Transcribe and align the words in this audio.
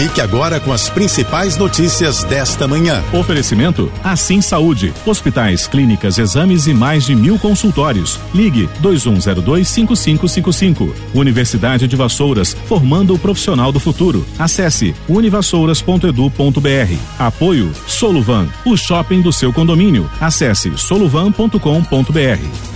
Fique 0.00 0.20
agora 0.22 0.58
com 0.58 0.72
as 0.72 0.88
principais 0.88 1.58
notícias 1.58 2.24
desta 2.24 2.66
manhã. 2.66 3.04
Oferecimento 3.12 3.92
Assim 4.02 4.40
Saúde. 4.40 4.94
Hospitais, 5.04 5.68
clínicas, 5.68 6.16
exames 6.16 6.66
e 6.66 6.72
mais 6.72 7.04
de 7.04 7.14
mil 7.14 7.38
consultórios. 7.38 8.18
Ligue 8.34 8.66
2102-5555. 8.82 10.90
Universidade 11.12 11.86
de 11.86 11.96
Vassouras, 11.96 12.56
formando 12.66 13.12
o 13.12 13.18
profissional 13.18 13.70
do 13.70 13.78
futuro. 13.78 14.24
Acesse 14.38 14.94
univassouras.edu.br. 15.06 16.94
Apoio 17.18 17.70
Soluvan, 17.86 18.48
o 18.64 18.78
shopping 18.78 19.20
do 19.20 19.34
seu 19.34 19.52
condomínio. 19.52 20.10
Acesse 20.18 20.72
soluvan.com.br. 20.78 21.58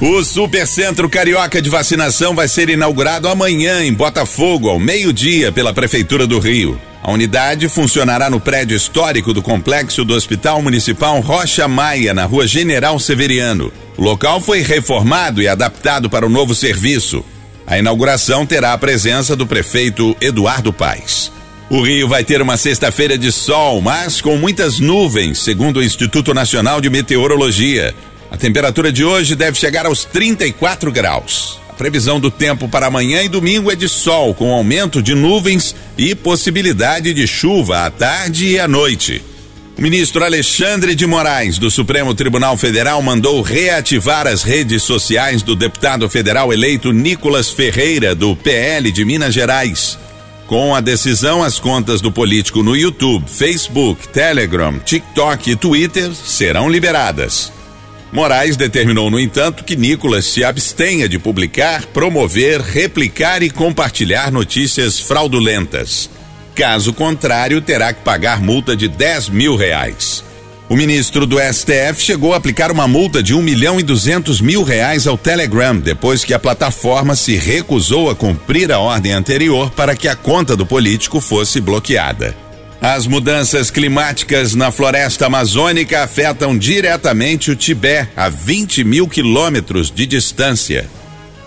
O 0.00 0.24
Supercentro 0.24 1.08
Carioca 1.08 1.62
de 1.62 1.70
Vacinação 1.70 2.34
vai 2.34 2.48
ser 2.48 2.68
inaugurado 2.68 3.28
amanhã 3.28 3.84
em 3.84 3.94
Botafogo, 3.94 4.68
ao 4.68 4.80
meio-dia, 4.80 5.52
pela 5.52 5.72
Prefeitura 5.72 6.26
do 6.26 6.40
Rio. 6.40 6.76
A 7.02 7.10
unidade 7.10 7.68
funcionará 7.68 8.30
no 8.30 8.38
prédio 8.38 8.76
histórico 8.76 9.34
do 9.34 9.42
complexo 9.42 10.04
do 10.04 10.14
Hospital 10.14 10.62
Municipal 10.62 11.18
Rocha 11.20 11.66
Maia, 11.66 12.14
na 12.14 12.24
rua 12.24 12.46
General 12.46 12.96
Severiano. 13.00 13.72
O 13.96 14.02
local 14.02 14.40
foi 14.40 14.62
reformado 14.62 15.42
e 15.42 15.48
adaptado 15.48 16.08
para 16.08 16.24
o 16.24 16.28
novo 16.28 16.54
serviço. 16.54 17.24
A 17.66 17.76
inauguração 17.76 18.46
terá 18.46 18.72
a 18.72 18.78
presença 18.78 19.34
do 19.34 19.46
prefeito 19.46 20.16
Eduardo 20.20 20.72
Paes. 20.72 21.32
O 21.68 21.82
Rio 21.82 22.06
vai 22.06 22.22
ter 22.22 22.40
uma 22.40 22.56
sexta-feira 22.56 23.18
de 23.18 23.32
sol, 23.32 23.80
mas 23.80 24.20
com 24.20 24.36
muitas 24.36 24.78
nuvens, 24.78 25.42
segundo 25.42 25.78
o 25.78 25.82
Instituto 25.82 26.32
Nacional 26.32 26.80
de 26.80 26.88
Meteorologia. 26.88 27.92
A 28.30 28.36
temperatura 28.36 28.92
de 28.92 29.04
hoje 29.04 29.34
deve 29.34 29.58
chegar 29.58 29.86
aos 29.86 30.04
34 30.04 30.92
graus. 30.92 31.61
Previsão 31.82 32.20
do 32.20 32.30
tempo 32.30 32.68
para 32.68 32.86
amanhã 32.86 33.24
e 33.24 33.28
domingo 33.28 33.68
é 33.68 33.74
de 33.74 33.88
sol, 33.88 34.32
com 34.34 34.52
aumento 34.52 35.02
de 35.02 35.16
nuvens 35.16 35.74
e 35.98 36.14
possibilidade 36.14 37.12
de 37.12 37.26
chuva 37.26 37.84
à 37.84 37.90
tarde 37.90 38.46
e 38.46 38.60
à 38.60 38.68
noite. 38.68 39.20
O 39.76 39.82
ministro 39.82 40.22
Alexandre 40.22 40.94
de 40.94 41.04
Moraes, 41.08 41.58
do 41.58 41.72
Supremo 41.72 42.14
Tribunal 42.14 42.56
Federal, 42.56 43.02
mandou 43.02 43.42
reativar 43.42 44.28
as 44.28 44.44
redes 44.44 44.84
sociais 44.84 45.42
do 45.42 45.56
deputado 45.56 46.08
federal 46.08 46.52
eleito 46.52 46.92
Nicolas 46.92 47.50
Ferreira, 47.50 48.14
do 48.14 48.36
PL 48.36 48.92
de 48.92 49.04
Minas 49.04 49.34
Gerais. 49.34 49.98
Com 50.46 50.76
a 50.76 50.80
decisão, 50.80 51.42
as 51.42 51.58
contas 51.58 52.00
do 52.00 52.12
político 52.12 52.62
no 52.62 52.76
YouTube, 52.76 53.28
Facebook, 53.28 54.06
Telegram, 54.06 54.78
TikTok 54.78 55.50
e 55.50 55.56
Twitter 55.56 56.12
serão 56.14 56.68
liberadas. 56.68 57.52
Moraes 58.12 58.58
determinou, 58.58 59.10
no 59.10 59.18
entanto, 59.18 59.64
que 59.64 59.74
Nicolas 59.74 60.26
se 60.26 60.44
abstenha 60.44 61.08
de 61.08 61.18
publicar, 61.18 61.86
promover, 61.86 62.60
replicar 62.60 63.42
e 63.42 63.48
compartilhar 63.48 64.30
notícias 64.30 65.00
fraudulentas. 65.00 66.10
Caso 66.54 66.92
contrário, 66.92 67.62
terá 67.62 67.90
que 67.94 68.02
pagar 68.02 68.42
multa 68.42 68.76
de 68.76 68.86
10 68.86 69.30
mil 69.30 69.56
reais. 69.56 70.22
O 70.68 70.76
ministro 70.76 71.26
do 71.26 71.38
STF 71.38 72.00
chegou 72.00 72.34
a 72.34 72.36
aplicar 72.36 72.70
uma 72.70 72.86
multa 72.86 73.22
de 73.22 73.34
1 73.34 73.40
milhão 73.40 73.80
e 73.80 73.82
200 73.82 74.42
mil 74.42 74.62
reais 74.62 75.06
ao 75.06 75.16
Telegram, 75.16 75.78
depois 75.78 76.22
que 76.22 76.34
a 76.34 76.38
plataforma 76.38 77.16
se 77.16 77.36
recusou 77.36 78.10
a 78.10 78.14
cumprir 78.14 78.70
a 78.70 78.78
ordem 78.78 79.12
anterior 79.12 79.70
para 79.70 79.96
que 79.96 80.06
a 80.06 80.14
conta 80.14 80.54
do 80.54 80.66
político 80.66 81.18
fosse 81.18 81.60
bloqueada. 81.60 82.41
As 82.82 83.06
mudanças 83.06 83.70
climáticas 83.70 84.56
na 84.56 84.72
floresta 84.72 85.26
amazônica 85.26 86.02
afetam 86.02 86.58
diretamente 86.58 87.48
o 87.48 87.54
Tibete, 87.54 88.10
a 88.16 88.28
20 88.28 88.82
mil 88.82 89.06
quilômetros 89.06 89.88
de 89.88 90.04
distância. 90.04 90.90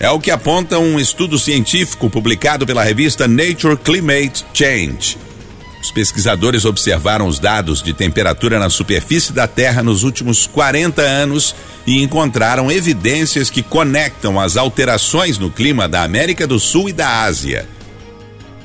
É 0.00 0.08
o 0.08 0.18
que 0.18 0.30
aponta 0.30 0.78
um 0.78 0.98
estudo 0.98 1.38
científico 1.38 2.08
publicado 2.08 2.66
pela 2.66 2.82
revista 2.82 3.28
Nature 3.28 3.76
Climate 3.76 4.42
Change. 4.54 5.18
Os 5.82 5.90
pesquisadores 5.90 6.64
observaram 6.64 7.26
os 7.26 7.38
dados 7.38 7.82
de 7.82 7.92
temperatura 7.92 8.58
na 8.58 8.70
superfície 8.70 9.34
da 9.34 9.46
Terra 9.46 9.82
nos 9.82 10.04
últimos 10.04 10.46
40 10.46 11.02
anos 11.02 11.54
e 11.86 12.02
encontraram 12.02 12.70
evidências 12.70 13.50
que 13.50 13.62
conectam 13.62 14.40
as 14.40 14.56
alterações 14.56 15.36
no 15.36 15.50
clima 15.50 15.86
da 15.86 16.04
América 16.04 16.46
do 16.46 16.58
Sul 16.58 16.88
e 16.88 16.92
da 16.94 17.20
Ásia. 17.24 17.68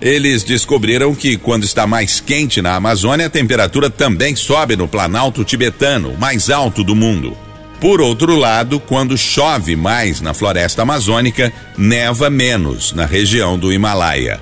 Eles 0.03 0.43
descobriram 0.43 1.15
que 1.15 1.37
quando 1.37 1.63
está 1.63 1.87
mais 1.87 2.19
quente 2.19 2.61
na 2.61 2.75
Amazônia, 2.75 3.27
a 3.27 3.29
temperatura 3.29 3.89
também 3.89 4.35
sobe 4.35 4.75
no 4.75 4.85
Planalto 4.85 5.45
Tibetano, 5.45 6.17
mais 6.19 6.49
alto 6.49 6.83
do 6.83 6.93
mundo. 6.93 7.37
Por 7.79 8.01
outro 8.01 8.35
lado, 8.35 8.81
quando 8.81 9.17
chove 9.17 9.77
mais 9.77 10.19
na 10.19 10.33
floresta 10.33 10.81
amazônica, 10.81 11.53
neva 11.77 12.29
menos 12.29 12.91
na 12.91 13.05
região 13.05 13.57
do 13.57 13.71
Himalaia. 13.71 14.41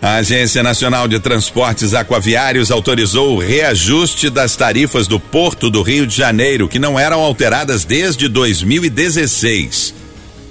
A 0.00 0.18
Agência 0.18 0.62
Nacional 0.62 1.08
de 1.08 1.18
Transportes 1.18 1.92
Aquaviários 1.92 2.70
autorizou 2.70 3.34
o 3.34 3.40
reajuste 3.40 4.30
das 4.30 4.54
tarifas 4.54 5.08
do 5.08 5.18
Porto 5.18 5.68
do 5.68 5.82
Rio 5.82 6.06
de 6.06 6.16
Janeiro, 6.16 6.68
que 6.68 6.78
não 6.78 6.96
eram 6.96 7.18
alteradas 7.22 7.84
desde 7.84 8.28
2016. 8.28 10.05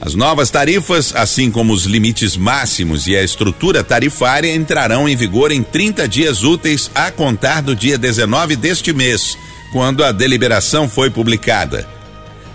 As 0.06 0.14
novas 0.14 0.52
tarifas, 0.52 1.16
assim 1.16 1.50
como 1.50 1.74
os 1.74 1.86
limites 1.86 2.38
máximos 2.38 3.08
e 3.08 3.16
a 3.16 3.24
estrutura 3.24 3.84
tarifária, 3.84 4.54
entrarão 4.54 5.10
em 5.10 5.16
vigor 5.16 5.52
em 5.52 5.64
30 5.64 6.08
dias 6.08 6.44
úteis 6.44 6.92
a 6.94 7.10
contar 7.10 7.64
do 7.64 7.76
dia 7.76 7.98
19 7.98 8.56
deste 8.56 8.94
mês, 8.94 9.36
quando 9.72 10.04
a 10.04 10.12
deliberação 10.12 10.88
foi 10.88 11.10
publicada. 11.10 11.90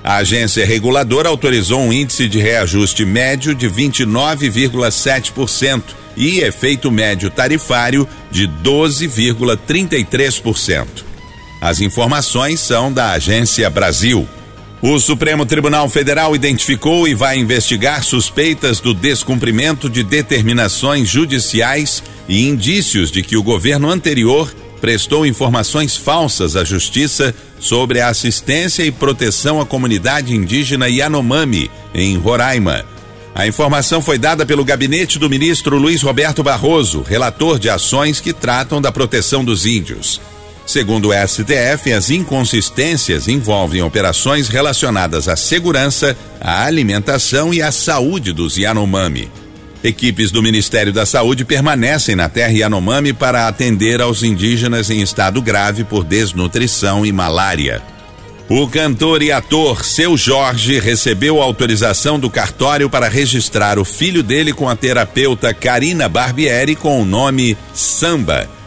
A 0.04 0.18
agência 0.18 0.64
reguladora 0.64 1.28
autorizou 1.28 1.80
um 1.80 1.92
índice 1.92 2.28
de 2.28 2.38
reajuste 2.38 3.04
médio 3.04 3.52
de 3.52 3.68
29,7% 3.68 5.82
e 6.16 6.38
efeito 6.38 6.88
médio 6.88 7.30
tarifário 7.30 8.06
de 8.30 8.46
12,33%. 8.46 10.86
As 11.60 11.80
informações 11.80 12.60
são 12.60 12.92
da 12.92 13.10
Agência 13.10 13.68
Brasil. 13.68 14.28
O 14.82 14.98
Supremo 14.98 15.44
Tribunal 15.44 15.90
Federal 15.90 16.34
identificou 16.34 17.06
e 17.06 17.14
vai 17.14 17.36
investigar 17.36 18.02
suspeitas 18.02 18.80
do 18.80 18.94
descumprimento 18.94 19.90
de 19.90 20.02
determinações 20.02 21.06
judiciais 21.06 22.02
e 22.26 22.48
indícios 22.48 23.10
de 23.10 23.22
que 23.22 23.36
o 23.36 23.42
governo 23.42 23.90
anterior 23.90 24.50
prestou 24.80 25.26
informações 25.26 25.98
falsas 25.98 26.56
à 26.56 26.64
Justiça 26.64 27.34
sobre 27.58 28.00
a 28.00 28.08
assistência 28.08 28.82
e 28.82 28.90
proteção 28.90 29.60
à 29.60 29.66
comunidade 29.66 30.34
indígena 30.34 30.88
Yanomami, 30.88 31.70
em 31.92 32.16
Roraima. 32.16 32.82
A 33.34 33.46
informação 33.46 34.00
foi 34.00 34.16
dada 34.16 34.46
pelo 34.46 34.64
gabinete 34.64 35.18
do 35.18 35.28
ministro 35.28 35.76
Luiz 35.76 36.00
Roberto 36.00 36.42
Barroso, 36.42 37.02
relator 37.02 37.58
de 37.58 37.68
ações 37.68 38.18
que 38.18 38.32
tratam 38.32 38.80
da 38.80 38.90
proteção 38.90 39.44
dos 39.44 39.66
índios. 39.66 40.18
Segundo 40.70 41.08
o 41.08 41.12
STF, 41.12 41.92
as 41.92 42.10
inconsistências 42.10 43.26
envolvem 43.26 43.82
operações 43.82 44.48
relacionadas 44.48 45.26
à 45.26 45.34
segurança, 45.34 46.16
à 46.40 46.64
alimentação 46.64 47.52
e 47.52 47.60
à 47.60 47.72
saúde 47.72 48.32
dos 48.32 48.56
Yanomami. 48.56 49.28
Equipes 49.82 50.30
do 50.30 50.40
Ministério 50.40 50.92
da 50.92 51.04
Saúde 51.04 51.44
permanecem 51.44 52.14
na 52.14 52.28
terra 52.28 52.52
Yanomami 52.52 53.12
para 53.12 53.48
atender 53.48 54.00
aos 54.00 54.22
indígenas 54.22 54.90
em 54.90 55.00
estado 55.00 55.42
grave 55.42 55.82
por 55.82 56.04
desnutrição 56.04 57.04
e 57.04 57.10
malária. 57.10 57.82
O 58.48 58.68
cantor 58.68 59.24
e 59.24 59.32
ator 59.32 59.84
Seu 59.84 60.16
Jorge 60.16 60.78
recebeu 60.78 61.42
autorização 61.42 62.16
do 62.16 62.30
cartório 62.30 62.88
para 62.88 63.08
registrar 63.08 63.76
o 63.76 63.84
filho 63.84 64.22
dele 64.22 64.52
com 64.52 64.68
a 64.68 64.76
terapeuta 64.76 65.52
Karina 65.52 66.08
Barbieri 66.08 66.76
com 66.76 67.02
o 67.02 67.04
nome 67.04 67.58
Samba 67.74 68.59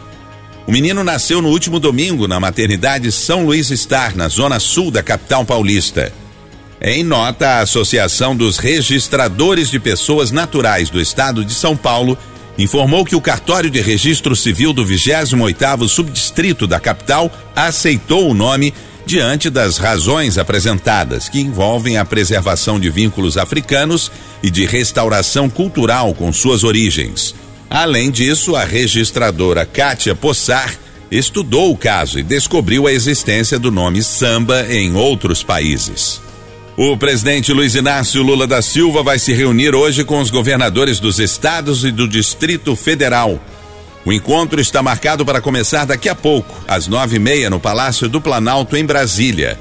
o 0.66 0.72
menino 0.72 1.04
nasceu 1.04 1.42
no 1.42 1.48
último 1.48 1.78
domingo 1.78 2.26
na 2.26 2.40
maternidade 2.40 3.12
São 3.12 3.44
Luís 3.44 3.68
Star, 3.68 4.16
na 4.16 4.28
zona 4.28 4.58
sul 4.58 4.90
da 4.90 5.02
capital 5.02 5.44
paulista. 5.44 6.12
Em 6.80 7.04
nota, 7.04 7.46
a 7.46 7.60
Associação 7.60 8.34
dos 8.34 8.58
Registradores 8.58 9.70
de 9.70 9.78
Pessoas 9.78 10.30
Naturais 10.30 10.90
do 10.90 11.00
Estado 11.00 11.44
de 11.44 11.54
São 11.54 11.76
Paulo 11.76 12.16
informou 12.56 13.04
que 13.04 13.16
o 13.16 13.20
cartório 13.20 13.70
de 13.70 13.80
registro 13.80 14.34
civil 14.34 14.72
do 14.72 14.84
28º 14.84 15.88
subdistrito 15.88 16.66
da 16.66 16.80
capital 16.80 17.30
aceitou 17.54 18.30
o 18.30 18.34
nome 18.34 18.72
diante 19.06 19.50
das 19.50 19.76
razões 19.76 20.38
apresentadas, 20.38 21.28
que 21.28 21.40
envolvem 21.40 21.98
a 21.98 22.04
preservação 22.04 22.80
de 22.80 22.88
vínculos 22.88 23.36
africanos 23.36 24.10
e 24.42 24.50
de 24.50 24.64
restauração 24.64 25.50
cultural 25.50 26.14
com 26.14 26.32
suas 26.32 26.64
origens. 26.64 27.34
Além 27.70 28.10
disso, 28.10 28.54
a 28.54 28.64
registradora 28.64 29.66
Kátia 29.66 30.14
Possar 30.14 30.74
estudou 31.10 31.70
o 31.70 31.76
caso 31.76 32.18
e 32.18 32.22
descobriu 32.22 32.86
a 32.86 32.92
existência 32.92 33.58
do 33.58 33.70
nome 33.70 34.02
samba 34.02 34.66
em 34.68 34.94
outros 34.94 35.42
países. 35.42 36.20
O 36.76 36.96
presidente 36.96 37.52
Luiz 37.52 37.76
Inácio 37.76 38.22
Lula 38.22 38.48
da 38.48 38.60
Silva 38.60 39.02
vai 39.02 39.18
se 39.18 39.32
reunir 39.32 39.74
hoje 39.74 40.02
com 40.02 40.18
os 40.18 40.28
governadores 40.28 40.98
dos 40.98 41.20
estados 41.20 41.84
e 41.84 41.92
do 41.92 42.08
Distrito 42.08 42.74
Federal. 42.74 43.40
O 44.04 44.12
encontro 44.12 44.60
está 44.60 44.82
marcado 44.82 45.24
para 45.24 45.40
começar 45.40 45.84
daqui 45.84 46.08
a 46.08 46.14
pouco, 46.14 46.54
às 46.66 46.88
nove 46.88 47.16
e 47.16 47.20
meia, 47.20 47.48
no 47.48 47.60
Palácio 47.60 48.08
do 48.08 48.20
Planalto, 48.20 48.76
em 48.76 48.84
Brasília. 48.84 49.58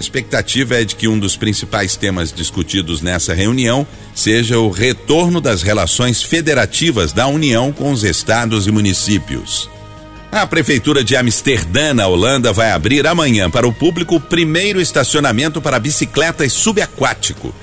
A 0.00 0.02
expectativa 0.02 0.76
é 0.76 0.82
de 0.82 0.96
que 0.96 1.06
um 1.06 1.18
dos 1.18 1.36
principais 1.36 1.94
temas 1.94 2.32
discutidos 2.32 3.02
nessa 3.02 3.34
reunião 3.34 3.86
seja 4.14 4.58
o 4.58 4.70
retorno 4.70 5.42
das 5.42 5.60
relações 5.60 6.22
federativas 6.22 7.12
da 7.12 7.26
União 7.26 7.70
com 7.70 7.92
os 7.92 8.02
estados 8.02 8.66
e 8.66 8.72
municípios. 8.72 9.68
A 10.32 10.46
Prefeitura 10.46 11.04
de 11.04 11.14
Amsterdã, 11.16 11.92
na 11.92 12.06
Holanda, 12.06 12.50
vai 12.50 12.70
abrir 12.70 13.06
amanhã 13.06 13.50
para 13.50 13.68
o 13.68 13.74
público 13.74 14.16
o 14.16 14.20
primeiro 14.20 14.80
estacionamento 14.80 15.60
para 15.60 15.78
bicicletas 15.78 16.50
subaquático. 16.54 17.54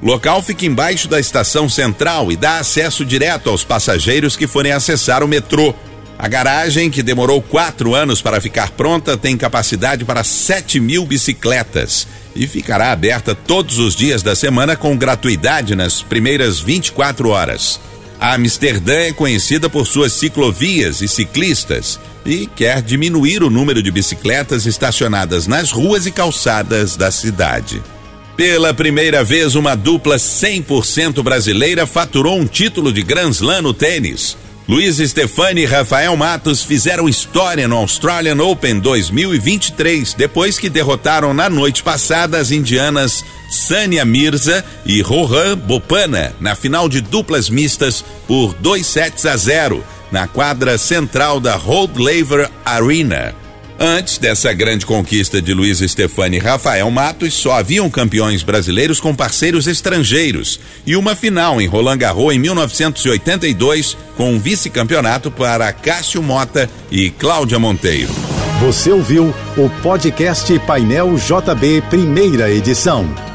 O 0.00 0.06
local 0.06 0.40
fica 0.44 0.64
embaixo 0.64 1.08
da 1.08 1.18
estação 1.18 1.68
central 1.68 2.30
e 2.30 2.36
dá 2.36 2.60
acesso 2.60 3.04
direto 3.04 3.50
aos 3.50 3.64
passageiros 3.64 4.36
que 4.36 4.46
forem 4.46 4.70
acessar 4.70 5.24
o 5.24 5.28
metrô. 5.28 5.74
A 6.20 6.28
garagem, 6.28 6.90
que 6.90 7.02
demorou 7.02 7.40
quatro 7.40 7.94
anos 7.94 8.20
para 8.20 8.42
ficar 8.42 8.72
pronta, 8.72 9.16
tem 9.16 9.38
capacidade 9.38 10.04
para 10.04 10.22
7 10.22 10.78
mil 10.78 11.06
bicicletas 11.06 12.06
e 12.36 12.46
ficará 12.46 12.92
aberta 12.92 13.34
todos 13.34 13.78
os 13.78 13.96
dias 13.96 14.22
da 14.22 14.36
semana 14.36 14.76
com 14.76 14.94
gratuidade 14.98 15.74
nas 15.74 16.02
primeiras 16.02 16.60
24 16.60 17.30
horas. 17.30 17.80
A 18.20 18.34
Amsterdã 18.34 18.96
é 18.96 19.12
conhecida 19.14 19.70
por 19.70 19.86
suas 19.86 20.12
ciclovias 20.12 21.00
e 21.00 21.08
ciclistas 21.08 21.98
e 22.26 22.46
quer 22.46 22.82
diminuir 22.82 23.42
o 23.42 23.48
número 23.48 23.82
de 23.82 23.90
bicicletas 23.90 24.66
estacionadas 24.66 25.46
nas 25.46 25.70
ruas 25.70 26.04
e 26.04 26.10
calçadas 26.10 26.96
da 26.96 27.10
cidade. 27.10 27.82
Pela 28.36 28.74
primeira 28.74 29.24
vez, 29.24 29.54
uma 29.54 29.74
dupla 29.74 30.16
100% 30.16 31.22
brasileira 31.22 31.86
faturou 31.86 32.38
um 32.38 32.46
título 32.46 32.92
de 32.92 33.02
Grand 33.02 33.30
Slam 33.30 33.62
no 33.62 33.72
tênis. 33.72 34.36
Luiz 34.70 34.98
Stefani 34.98 35.62
e 35.62 35.66
Rafael 35.66 36.16
Matos 36.16 36.62
fizeram 36.62 37.08
história 37.08 37.66
no 37.66 37.76
Australian 37.76 38.40
Open 38.40 38.78
2023 38.78 40.14
depois 40.14 40.60
que 40.60 40.70
derrotaram 40.70 41.34
na 41.34 41.50
noite 41.50 41.82
passada 41.82 42.38
as 42.38 42.52
indianas 42.52 43.24
Sânia 43.50 44.04
Mirza 44.04 44.64
e 44.86 45.02
Rohan 45.02 45.58
Bopana 45.58 46.36
na 46.38 46.54
final 46.54 46.88
de 46.88 47.00
duplas 47.00 47.50
mistas 47.50 48.04
por 48.28 48.54
2 48.54 48.86
sets 48.86 49.26
a 49.26 49.36
0 49.36 49.84
na 50.12 50.28
quadra 50.28 50.78
central 50.78 51.40
da 51.40 51.56
Rod 51.56 51.96
Laver 51.96 52.48
Arena. 52.64 53.34
Antes 53.82 54.18
dessa 54.18 54.52
grande 54.52 54.84
conquista 54.84 55.40
de 55.40 55.54
Luiz 55.54 55.78
Stefani 55.78 56.36
e 56.36 56.38
Rafael 56.38 56.90
Matos, 56.90 57.32
só 57.32 57.52
haviam 57.52 57.88
campeões 57.88 58.42
brasileiros 58.42 59.00
com 59.00 59.14
parceiros 59.14 59.66
estrangeiros 59.66 60.60
e 60.86 60.94
uma 60.94 61.16
final 61.16 61.62
em 61.62 61.66
Roland 61.66 61.96
Garros 61.96 62.34
em 62.34 62.38
1982 62.38 63.96
com 64.18 64.34
um 64.34 64.38
vice-campeonato 64.38 65.30
para 65.30 65.72
Cássio 65.72 66.22
Mota 66.22 66.68
e 66.90 67.08
Cláudia 67.08 67.58
Monteiro. 67.58 68.12
Você 68.60 68.90
ouviu 68.90 69.34
o 69.56 69.70
podcast 69.80 70.58
Painel 70.66 71.14
JB, 71.16 71.82
primeira 71.88 72.50
edição. 72.50 73.29